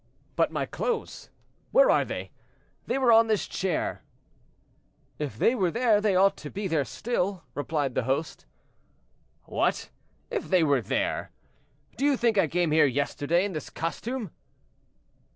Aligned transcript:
"But 0.35 0.51
my 0.51 0.65
clothes! 0.65 1.29
where 1.69 1.91
are 1.91 2.03
they? 2.03 2.31
They 2.87 2.97
were 2.97 3.11
on 3.11 3.27
this 3.27 3.47
chair." 3.47 4.01
"If 5.19 5.37
they 5.37 5.53
were 5.53 5.69
there, 5.69 6.01
they 6.01 6.15
ought 6.15 6.35
to 6.37 6.49
be 6.49 6.67
there 6.67 6.85
still," 6.85 7.43
replied 7.53 7.93
the 7.93 8.05
host. 8.05 8.47
"What! 9.43 9.91
'if 10.31 10.49
they 10.49 10.63
were 10.63 10.81
there.' 10.81 11.29
Do 11.97 12.05
you 12.05 12.17
think 12.17 12.39
I 12.39 12.47
came 12.47 12.71
here 12.71 12.87
yesterday 12.87 13.45
in 13.45 13.53
this 13.53 13.69
costume?" 13.69 14.31